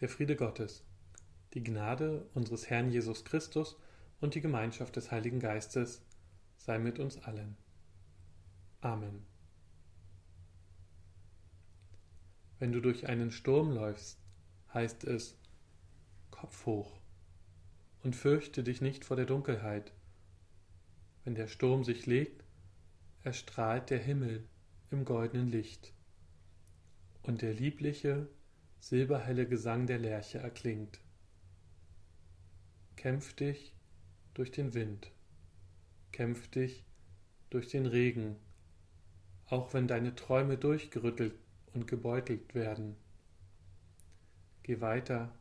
[0.00, 0.82] Der Friede Gottes,
[1.52, 3.76] die Gnade unseres Herrn Jesus Christus
[4.20, 6.02] und die Gemeinschaft des Heiligen Geistes
[6.56, 7.56] sei mit uns allen.
[8.80, 9.26] Amen.
[12.58, 14.18] Wenn du durch einen Sturm läufst,
[14.72, 15.38] heißt es
[16.30, 16.98] Kopf hoch
[18.02, 19.92] und fürchte dich nicht vor der Dunkelheit.
[21.24, 22.42] Wenn der Sturm sich legt,
[23.22, 24.48] erstrahlt der Himmel
[24.90, 25.92] im goldenen Licht
[27.22, 28.28] und der liebliche,
[28.80, 31.00] silberhelle Gesang der Lerche erklingt.
[32.96, 33.74] Kämpf dich
[34.34, 35.12] durch den Wind,
[36.12, 36.84] kämpf dich
[37.50, 38.36] durch den Regen,
[39.46, 41.34] auch wenn deine Träume durchgerüttelt
[41.72, 42.96] und gebeutelt werden.
[44.62, 45.32] Geh weiter,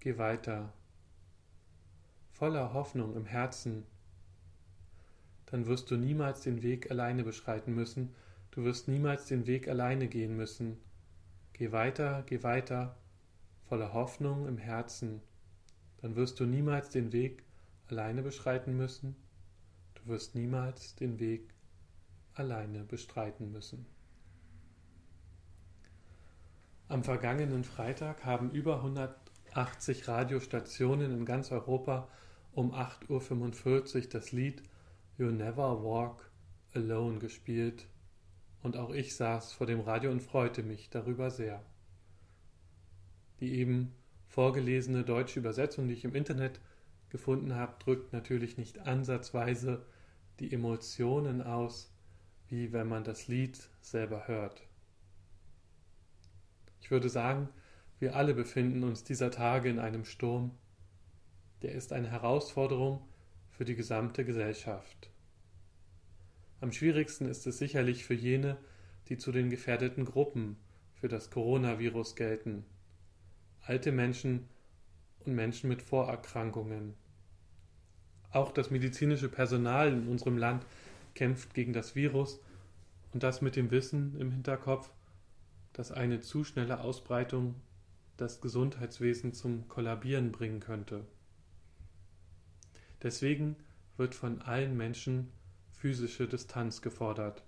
[0.00, 0.72] geh weiter,
[2.32, 3.84] voller Hoffnung im Herzen,
[5.46, 8.14] dann wirst du niemals den Weg alleine beschreiten müssen,
[8.50, 10.78] du wirst niemals den Weg alleine gehen müssen,
[11.58, 12.94] Geh weiter, geh weiter,
[13.68, 15.20] voller Hoffnung im Herzen,
[16.00, 17.42] dann wirst du niemals den Weg
[17.88, 19.16] alleine beschreiten müssen,
[19.94, 21.52] du wirst niemals den Weg
[22.34, 23.86] alleine bestreiten müssen.
[26.86, 32.06] Am vergangenen Freitag haben über 180 Radiostationen in ganz Europa
[32.52, 34.62] um 8.45 Uhr das Lied
[35.16, 36.30] You Never Walk
[36.72, 37.88] Alone gespielt
[38.62, 41.62] und auch ich saß vor dem Radio und freute mich darüber sehr.
[43.40, 43.94] Die eben
[44.26, 46.60] vorgelesene deutsche Übersetzung, die ich im Internet
[47.10, 49.86] gefunden habe, drückt natürlich nicht ansatzweise
[50.40, 51.92] die Emotionen aus,
[52.48, 54.62] wie wenn man das Lied selber hört.
[56.80, 57.48] Ich würde sagen,
[57.98, 60.52] wir alle befinden uns dieser Tage in einem Sturm,
[61.62, 63.02] der ist eine Herausforderung
[63.50, 65.10] für die gesamte Gesellschaft.
[66.60, 68.56] Am schwierigsten ist es sicherlich für jene,
[69.08, 70.56] die zu den gefährdeten Gruppen
[70.94, 72.64] für das Coronavirus gelten.
[73.60, 74.48] Alte Menschen
[75.20, 76.94] und Menschen mit Vorerkrankungen.
[78.30, 80.66] Auch das medizinische Personal in unserem Land
[81.14, 82.40] kämpft gegen das Virus
[83.12, 84.90] und das mit dem Wissen im Hinterkopf,
[85.72, 87.54] dass eine zu schnelle Ausbreitung
[88.16, 91.04] das Gesundheitswesen zum Kollabieren bringen könnte.
[93.02, 93.56] Deswegen
[93.96, 95.28] wird von allen Menschen
[95.78, 97.44] physische Distanz gefordert.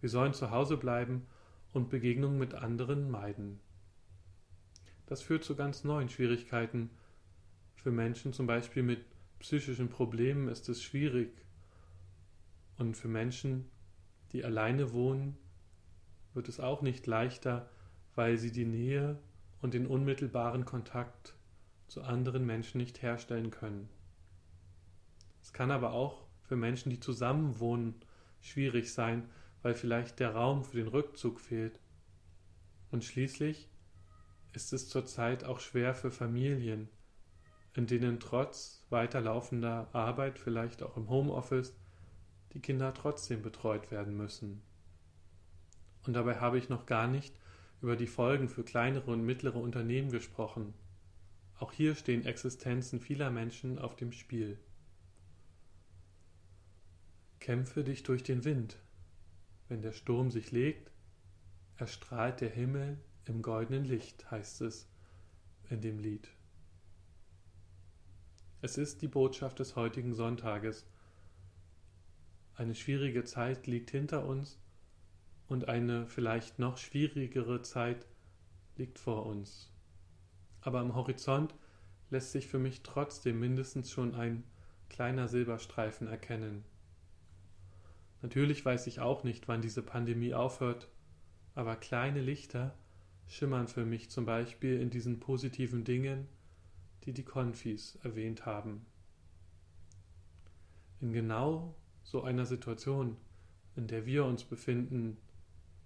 [0.00, 1.26] Wir sollen zu Hause bleiben
[1.72, 3.58] und Begegnungen mit anderen meiden.
[5.06, 6.90] Das führt zu ganz neuen Schwierigkeiten.
[7.74, 9.04] Für Menschen zum Beispiel mit
[9.40, 11.44] psychischen Problemen ist es schwierig.
[12.78, 13.68] Und für Menschen,
[14.30, 15.36] die alleine wohnen,
[16.34, 17.68] wird es auch nicht leichter,
[18.14, 19.18] weil sie die Nähe
[19.60, 21.34] und den unmittelbaren Kontakt
[21.88, 23.88] zu anderen Menschen nicht herstellen können.
[25.42, 27.94] Es kann aber auch für Menschen, die zusammenwohnen,
[28.42, 29.26] schwierig sein,
[29.62, 31.80] weil vielleicht der Raum für den Rückzug fehlt.
[32.90, 33.70] Und schließlich
[34.52, 36.90] ist es zurzeit auch schwer für Familien,
[37.72, 41.74] in denen trotz weiterlaufender Arbeit, vielleicht auch im Homeoffice,
[42.52, 44.60] die Kinder trotzdem betreut werden müssen.
[46.06, 47.34] Und dabei habe ich noch gar nicht
[47.80, 50.74] über die Folgen für kleinere und mittlere Unternehmen gesprochen.
[51.58, 54.58] Auch hier stehen Existenzen vieler Menschen auf dem Spiel.
[57.42, 58.78] Kämpfe dich durch den Wind.
[59.68, 60.92] Wenn der Sturm sich legt,
[61.76, 64.88] erstrahlt der Himmel im goldenen Licht, heißt es
[65.68, 66.28] in dem Lied.
[68.60, 70.86] Es ist die Botschaft des heutigen Sonntages.
[72.54, 74.60] Eine schwierige Zeit liegt hinter uns
[75.48, 78.06] und eine vielleicht noch schwierigere Zeit
[78.76, 79.72] liegt vor uns.
[80.60, 81.56] Aber am Horizont
[82.08, 84.44] lässt sich für mich trotzdem mindestens schon ein
[84.88, 86.64] kleiner Silberstreifen erkennen.
[88.22, 90.88] Natürlich weiß ich auch nicht, wann diese Pandemie aufhört,
[91.54, 92.74] aber kleine Lichter
[93.26, 96.28] schimmern für mich zum Beispiel in diesen positiven Dingen,
[97.04, 98.86] die die Konfis erwähnt haben.
[101.00, 101.74] In genau
[102.04, 103.16] so einer Situation,
[103.74, 105.16] in der wir uns befinden,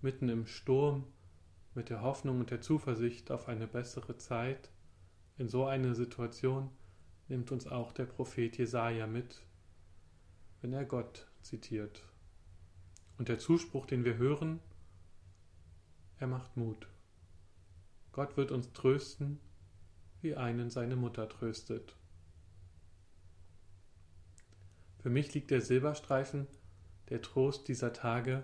[0.00, 1.04] mitten im Sturm,
[1.74, 4.70] mit der Hoffnung und der Zuversicht auf eine bessere Zeit,
[5.36, 6.70] in so eine Situation
[7.28, 9.42] nimmt uns auch der Prophet Jesaja mit,
[10.60, 12.02] wenn er Gott zitiert.
[13.20, 14.60] Und der Zuspruch, den wir hören,
[16.16, 16.88] er macht Mut.
[18.12, 19.38] Gott wird uns trösten,
[20.22, 21.96] wie einen seine Mutter tröstet.
[25.00, 26.46] Für mich liegt der Silberstreifen,
[27.10, 28.42] der Trost dieser Tage,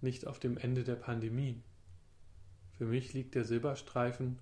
[0.00, 1.62] nicht auf dem Ende der Pandemie.
[2.78, 4.40] Für mich liegt der Silberstreifen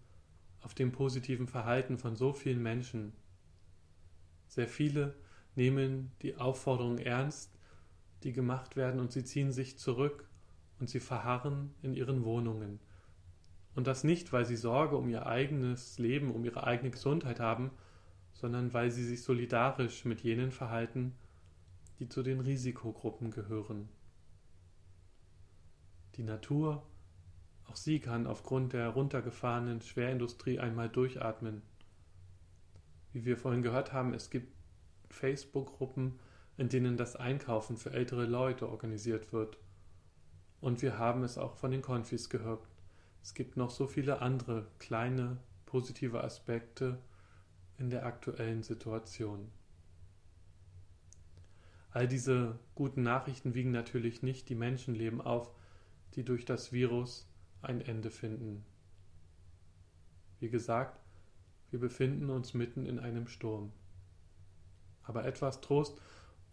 [0.62, 3.12] auf dem positiven Verhalten von so vielen Menschen.
[4.48, 5.14] Sehr viele
[5.56, 7.59] nehmen die Aufforderung ernst,
[8.22, 10.28] die gemacht werden, und sie ziehen sich zurück
[10.78, 12.80] und sie verharren in ihren Wohnungen.
[13.74, 17.70] Und das nicht, weil sie Sorge um ihr eigenes Leben, um ihre eigene Gesundheit haben,
[18.32, 21.14] sondern weil sie sich solidarisch mit jenen verhalten,
[21.98, 23.88] die zu den Risikogruppen gehören.
[26.16, 26.82] Die Natur,
[27.66, 31.62] auch sie kann aufgrund der runtergefahrenen Schwerindustrie einmal durchatmen.
[33.12, 34.52] Wie wir vorhin gehört haben, es gibt
[35.08, 36.18] Facebook-Gruppen,
[36.60, 39.56] in denen das Einkaufen für ältere Leute organisiert wird.
[40.60, 42.68] Und wir haben es auch von den Konfis gehört.
[43.22, 46.98] Es gibt noch so viele andere kleine positive Aspekte
[47.78, 49.50] in der aktuellen Situation.
[51.92, 55.50] All diese guten Nachrichten wiegen natürlich nicht die Menschenleben auf,
[56.14, 57.26] die durch das Virus
[57.62, 58.66] ein Ende finden.
[60.40, 61.00] Wie gesagt,
[61.70, 63.72] wir befinden uns mitten in einem Sturm.
[65.04, 65.98] Aber etwas Trost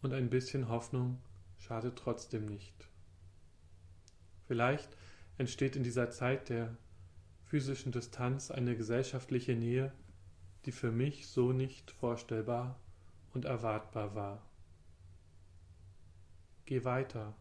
[0.07, 1.19] und ein bisschen Hoffnung
[1.57, 2.87] schadet trotzdem nicht.
[4.47, 4.95] Vielleicht
[5.37, 6.77] entsteht in dieser Zeit der
[7.43, 9.91] physischen Distanz eine gesellschaftliche Nähe,
[10.65, 12.79] die für mich so nicht vorstellbar
[13.33, 14.41] und erwartbar war.
[16.63, 17.35] Geh weiter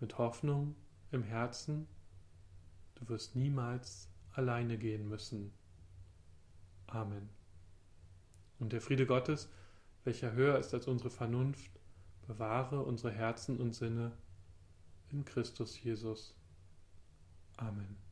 [0.00, 0.74] mit Hoffnung
[1.12, 1.86] im Herzen,
[2.96, 5.52] du wirst niemals alleine gehen müssen.
[6.88, 7.28] Amen.
[8.58, 9.48] Und der Friede Gottes,
[10.04, 11.70] welcher höher ist als unsere Vernunft,
[12.26, 14.12] bewahre unsere Herzen und Sinne
[15.10, 16.34] in Christus Jesus.
[17.56, 18.03] Amen.